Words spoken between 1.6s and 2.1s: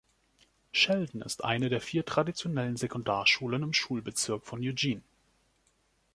der vier